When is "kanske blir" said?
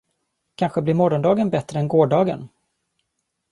0.55-0.93